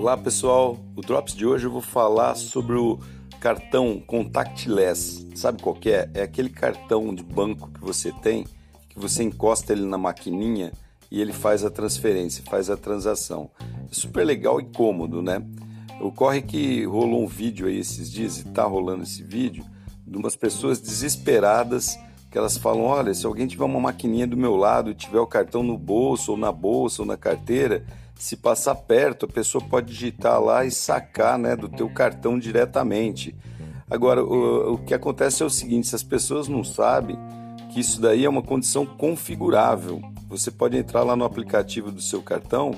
[0.00, 2.98] Olá pessoal, o Drops de hoje eu vou falar sobre o
[3.38, 5.28] cartão contactless.
[5.34, 6.08] Sabe qual é?
[6.14, 8.46] É aquele cartão de banco que você tem,
[8.88, 10.72] que você encosta ele na maquininha
[11.10, 13.50] e ele faz a transferência, faz a transação.
[13.60, 15.42] É super legal e cômodo, né?
[16.00, 19.66] Ocorre que rolou um vídeo aí esses dias e tá rolando esse vídeo
[20.06, 21.98] de umas pessoas desesperadas
[22.30, 25.26] que elas falam: olha, se alguém tiver uma maquininha do meu lado e tiver o
[25.26, 27.84] cartão no bolso, ou na bolsa, ou na carteira,
[28.22, 33.34] se passar perto, a pessoa pode digitar lá e sacar né, do teu cartão diretamente.
[33.88, 37.18] Agora, o, o que acontece é o seguinte: se as pessoas não sabem
[37.72, 42.20] que isso daí é uma condição configurável, você pode entrar lá no aplicativo do seu
[42.22, 42.72] cartão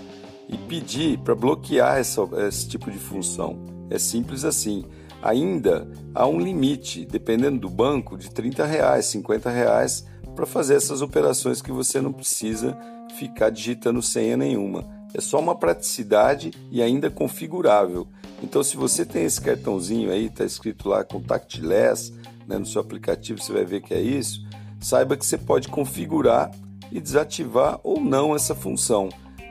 [0.49, 3.59] e pedir para bloquear essa, esse tipo de função.
[3.91, 4.85] É simples assim
[5.23, 11.01] ainda há um limite, dependendo do banco, de 30 reais, 50 reais para fazer essas
[11.01, 12.77] operações que você não precisa
[13.17, 14.85] ficar digitando senha nenhuma.
[15.15, 18.07] É só uma praticidade e ainda configurável.
[18.43, 22.13] Então, se você tem esse cartãozinho aí, está escrito lá contactless,
[22.47, 24.45] né, no seu aplicativo, você vai ver que é isso.
[24.81, 26.51] Saiba que você pode configurar
[26.91, 29.09] e desativar ou não essa função.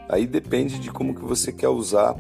[0.10, 2.16] Aí depende de como que você quer usar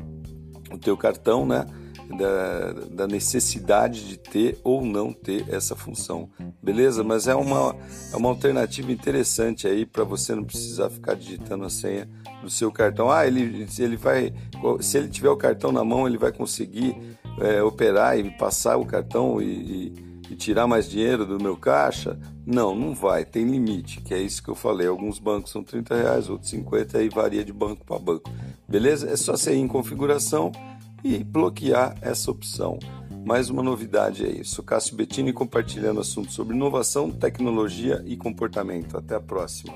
[0.72, 1.66] o teu cartão, né?
[2.12, 6.30] Da, da, necessidade de ter ou não ter essa função,
[6.62, 7.04] beleza?
[7.04, 7.76] Mas é uma,
[8.12, 12.08] é uma alternativa interessante aí para você não precisar ficar digitando a senha
[12.42, 13.10] do seu cartão.
[13.10, 14.34] Ah, ele, ele vai,
[14.80, 16.96] se ele tiver o cartão na mão, ele vai conseguir
[17.40, 19.94] é, operar e passar o cartão e, e,
[20.32, 22.20] e tirar mais dinheiro do meu caixa?
[22.46, 24.88] Não, não vai, tem limite, que é isso que eu falei.
[24.88, 28.30] Alguns bancos são 30 reais, outros 50, aí varia de banco para banco.
[28.68, 29.10] Beleza?
[29.10, 30.52] É só você ir em configuração
[31.04, 32.80] e bloquear essa opção.
[33.26, 34.64] Mais uma novidade é isso.
[34.64, 38.98] Cássio Bettini compartilhando assuntos sobre inovação, tecnologia e comportamento.
[38.98, 39.74] Até a próxima.